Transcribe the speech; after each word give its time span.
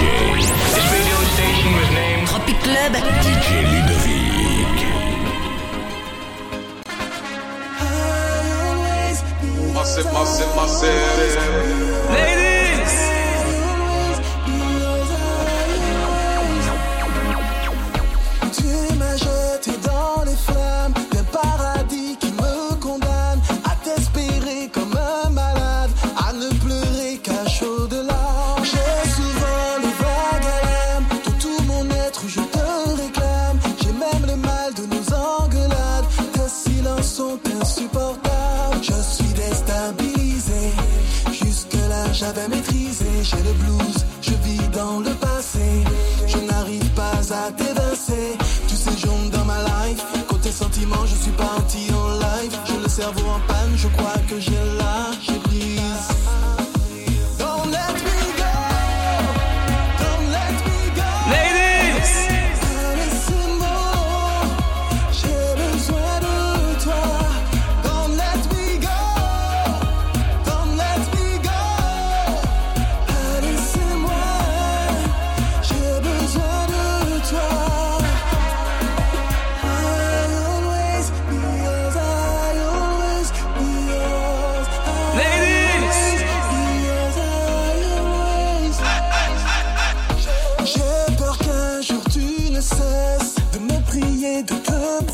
This 0.00 0.86
radio 0.92 1.18
station 1.34 1.70
was 1.76 1.90
named 1.90 2.26
Tropic 2.28 2.58
Club. 2.64 2.92
DJ 3.22 3.48
Ludovic. 3.72 4.78
Massive, 9.74 10.08
massive, 10.12 10.56
massive. 10.56 12.39
Cerveau 53.00 53.30
en 53.30 53.40
panne, 53.48 53.74
je 53.76 53.88
crois 53.88 54.18
que 54.28 54.38
j'ai 54.38 54.59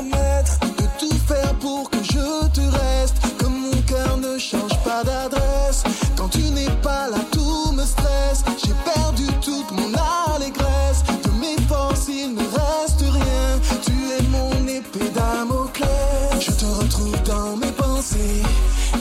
promettre, 0.00 0.58
de 0.60 0.86
tout 0.98 1.18
faire 1.26 1.54
pour 1.54 1.90
que 1.90 1.98
je 2.02 2.48
te 2.48 2.60
reste. 2.60 3.16
Que 3.38 3.46
mon 3.46 3.76
cœur 3.82 4.16
ne 4.16 4.38
change 4.38 4.76
pas 4.84 5.02
d'adresse. 5.04 5.82
Quand 6.16 6.28
tu 6.28 6.42
n'es 6.50 6.70
pas 6.82 7.08
là, 7.08 7.18
tout 7.30 7.72
me 7.72 7.84
stresse. 7.84 8.42
J'ai 8.62 8.74
perdu 8.92 9.26
toute 9.44 9.70
mon 9.72 9.90
allégresse. 10.34 11.02
De 11.24 11.30
mes 11.40 11.60
forces, 11.68 12.08
il 12.08 12.34
ne 12.34 12.40
reste 12.40 13.00
rien. 13.00 13.60
Tu 13.82 13.92
es 14.16 14.22
mon 14.28 14.66
épée 14.66 15.10
Damoclès. 15.14 16.40
Je 16.40 16.52
te 16.52 16.64
retrouve 16.64 17.22
dans 17.24 17.56
mes 17.56 17.72
pensées. 17.72 18.42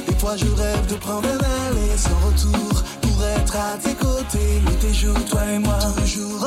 Des 0.08 0.16
fois, 0.20 0.36
je 0.36 0.48
rêve 0.48 0.86
de 0.88 0.96
prendre 0.96 1.28
un 1.28 1.68
aller 1.68 1.98
sans 1.98 2.20
retour 2.28 2.84
pour 3.02 3.24
être 3.38 3.56
à 3.56 3.78
tes 3.84 3.96
côtés. 3.96 4.62
Nuit 4.66 4.90
et 4.90 4.94
jour, 4.94 5.16
toi 5.30 5.42
et 5.46 5.60
moi, 5.60 5.80
toujours 6.02 6.46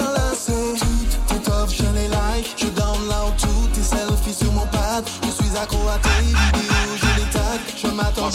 Accro 5.63 5.89
à 5.89 5.99
tes 5.99 6.25
vidéos, 6.25 6.97
je 6.97 7.07
les. 7.21 7.23
Je 7.81 7.87
m'attends. 7.87 8.31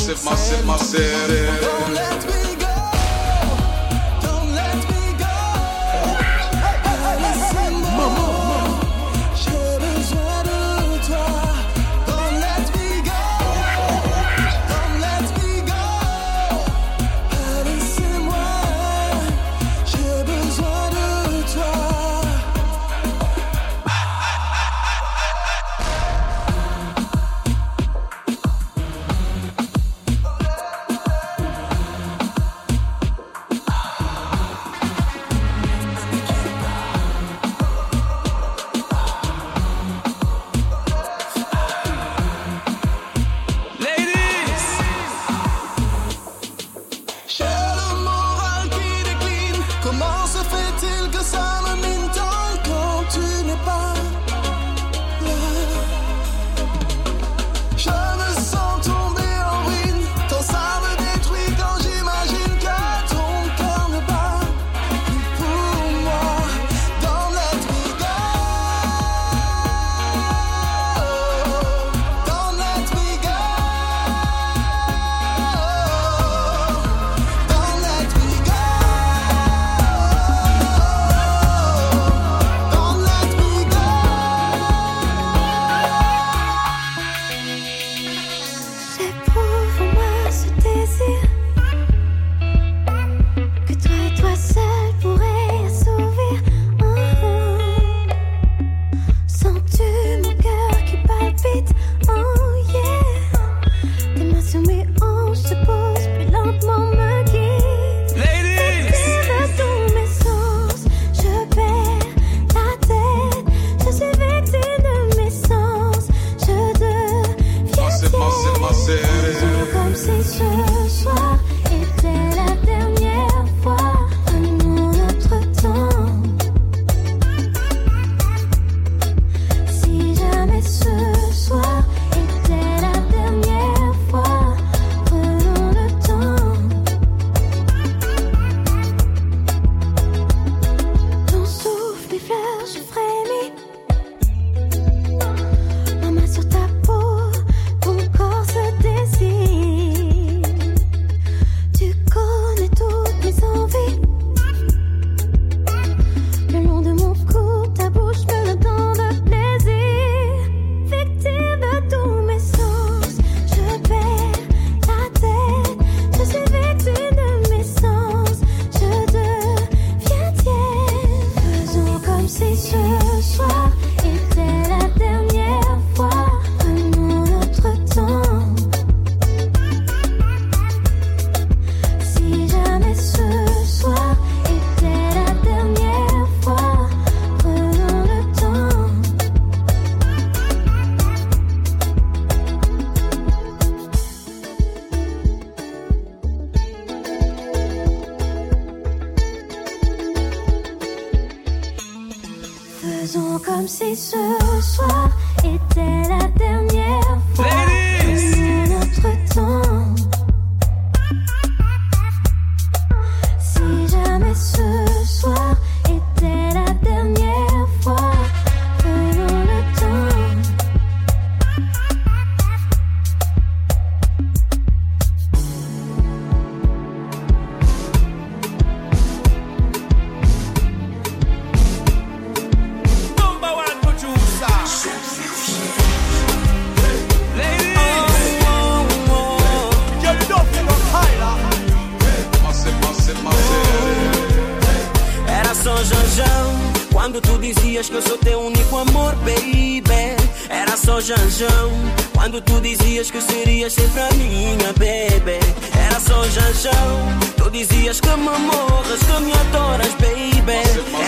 Dizias 247.78 247.90
que 247.90 247.96
eu 247.96 248.02
sou 248.02 248.18
teu 248.18 248.40
único 248.40 248.78
amor, 248.78 249.16
baby. 249.18 250.16
Era 250.50 250.76
só 250.78 251.00
janjão 251.02 251.72
Quando 252.14 252.42
tu 252.42 252.60
dizias 252.62 253.12
que 253.12 253.22
serias 253.22 253.74
sempre 253.74 254.02
a 254.02 254.10
minha, 254.14 254.74
baby 254.74 255.40
Era 255.74 256.00
só 256.00 256.24
janjão 256.24 257.20
Tu 257.36 257.50
dizias 257.52 258.00
que 258.00 258.10
me 258.10 258.38
morras, 258.40 259.00
que 259.00 259.20
me 259.22 259.34
adoras, 259.34 259.94
baby. 259.96 260.64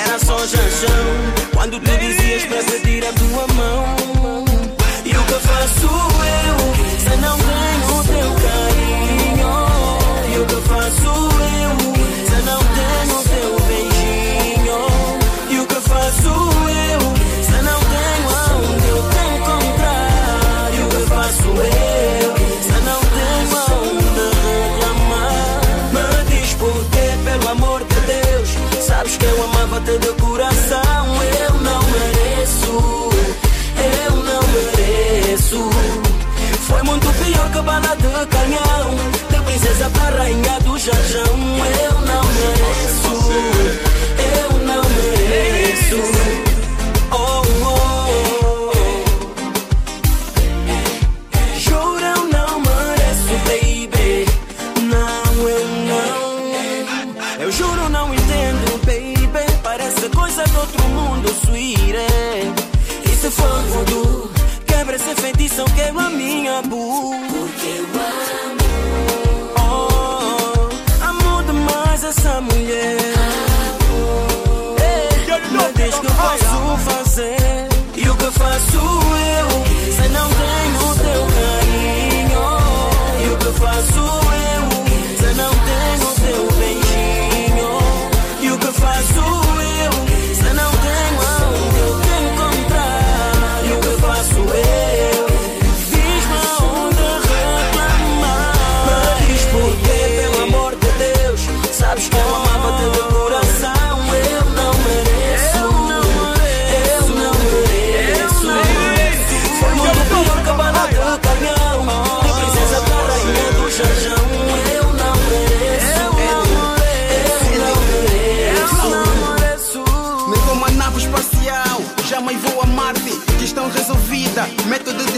Era 0.06 0.20
só 0.20 0.38
janjão 0.40 1.06
Quando 1.54 1.80
tu 1.80 1.98
dizias 1.98 2.19
eu 29.90 29.96
amava-te 29.96 29.98
de 30.00 30.14
coração 30.22 31.06
Eu 31.40 31.54
não 31.62 31.82
mereço 31.82 33.10
Eu 34.08 34.16
não 34.18 34.42
mereço. 34.48 35.70
Foi 36.68 36.84
muito 36.84 37.08
pior 37.14 37.52
que 37.52 37.62
bala 37.62 37.96
de 37.96 38.28
canhão 38.28 38.96
De 39.30 39.42
princesa 39.42 39.90
para 39.90 40.18
rainha 40.18 40.60
do 40.62 40.78
jarjão 40.78 41.49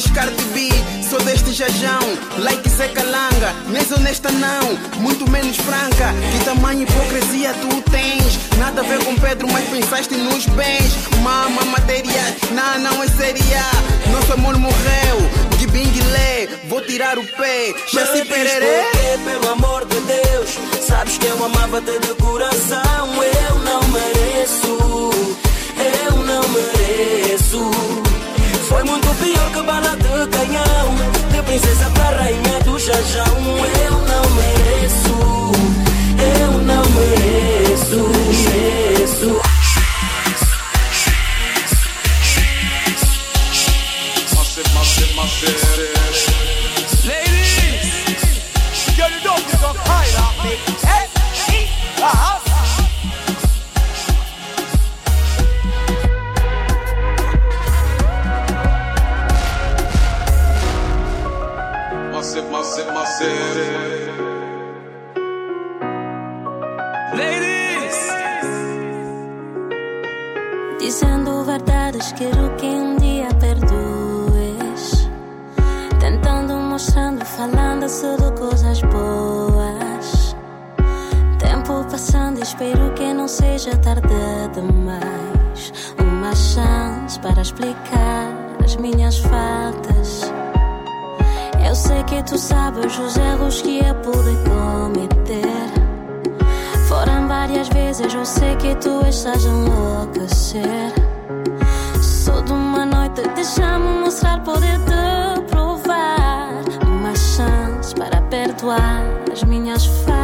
descarte 0.02 0.44
bi. 0.54 0.70
Sou 1.08 1.20
deste 1.22 1.54
jajão, 1.54 2.00
like 2.40 2.68
Zé 2.70 2.88
Calanga. 2.90 3.54
Nem 3.68 3.84
honesta 3.94 4.32
não, 4.32 5.02
muito 5.02 5.30
menos 5.30 5.58
franca. 5.58 6.14
Que 6.32 6.46
tamanho 6.46 6.84
hipocrisia 6.84 7.54
tu 7.54 7.82
tens? 7.92 8.40
Nada 8.58 8.82
a 8.82 8.84
ver 8.84 9.04
com 9.04 9.16
Pedro, 9.16 9.48
mas 9.52 9.68
pensaste 9.70 10.16
nos 10.16 10.46
bens. 10.48 10.92
Mama, 11.22 11.64
matéria, 11.66 12.38
não, 12.52 12.80
não 12.80 13.04
é 13.04 13.08
seria. 13.08 13.64
Nosso 14.12 14.34
amor 14.34 14.58
morreu, 14.58 15.18
de 15.58 15.68
binguilé. 15.68 16.48
Vou 16.68 16.82
tirar 16.82 17.18
o 17.18 17.24
pé, 17.24 17.74
já 17.92 18.06
se 18.06 18.26
pererê. 18.26 18.84
pelo 19.26 19.52
amor 19.52 19.86
de 19.86 20.00
Deus 20.02 20.58
Sabes 20.88 21.18
que 21.18 21.28
eu 21.28 21.46
amava-te 21.46 22.00
de 22.00 22.14
coração 22.16 22.91
rainha 33.02 33.31
quero 72.14 72.56
que 72.58 72.66
um 72.66 72.98
dia 72.98 73.28
perdoes. 73.40 75.10
Tentando, 76.00 76.54
mostrando, 76.54 77.24
falando 77.26 77.86
de 77.86 78.40
coisas 78.40 78.82
boas. 78.82 80.36
Tempo 81.40 81.86
passando, 81.90 82.42
espero 82.42 82.94
que 82.94 83.14
não 83.14 83.28
seja 83.28 83.76
tarde 83.78 84.08
demais. 84.54 85.74
Uma 86.00 86.36
chance 86.36 87.20
para 87.20 87.42
explicar 87.42 88.28
as 88.64 88.76
minhas 88.78 89.20
faltas. 89.20 90.32
Eu 91.68 91.76
sei 91.76 92.04
que 92.04 92.22
tu 92.24 92.38
sabes 92.38 92.98
os 92.98 93.16
erros 93.18 93.62
que 93.62 93.80
eu 93.80 93.96
pude 93.96 94.36
cometer. 94.50 95.72
Foram 96.88 97.28
várias 97.28 97.70
vezes, 97.70 98.14
eu 98.14 98.26
sei 98.26 98.56
que 98.58 98.76
tu 98.76 99.06
estás 99.08 99.46
a 99.46 99.50
enlouquecer. 99.50 101.11
Deixa-me 103.42 104.02
mostrar, 104.02 104.40
poder 104.44 104.78
te 104.86 105.42
provar. 105.50 106.62
Uma 106.86 107.16
chance 107.16 107.96
para 107.96 108.22
perdoar 108.22 109.02
as 109.32 109.44
minhas 109.44 109.84
faltas. 109.86 110.21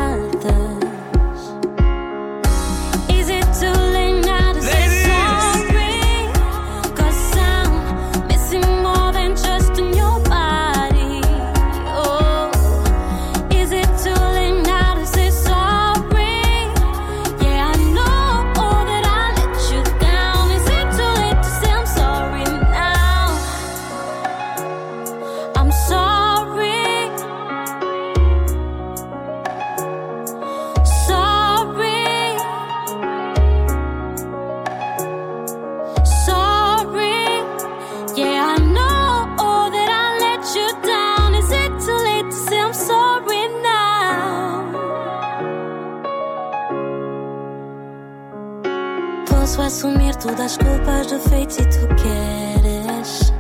Assumir 49.77 50.15
todas 50.15 50.39
as 50.39 50.57
culpas, 50.57 51.05
defeitos 51.05 51.55
se 51.55 51.63
tu 51.65 51.88
queres. 52.01 53.31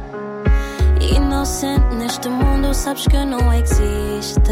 Inocente 1.01 1.95
neste 1.95 2.29
mundo, 2.29 2.75
sabes 2.75 3.07
que 3.07 3.25
não 3.25 3.51
existe. 3.53 4.51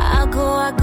And 0.00 0.77